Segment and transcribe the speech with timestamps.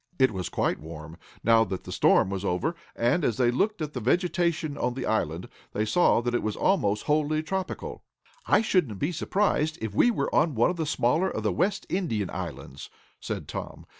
[0.17, 3.93] It was quite warm, now that the storm was over, and, as they looked at
[3.93, 8.03] the vegetation of the island, they saw that it was almost wholly tropical.
[8.47, 11.85] "I shouldn't be surprised if we were on one of the smaller of the West
[11.87, 13.85] Indian islands," said Tom.